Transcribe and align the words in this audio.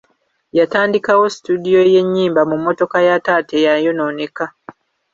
Yatandikawo 0.57 1.23
situdiyo 1.33 1.81
y'ennyimba 1.93 2.41
mu 2.49 2.55
mmotoka 2.59 2.97
ya 3.07 3.15
taata 3.25 3.53
eyayonooneka. 3.59 4.45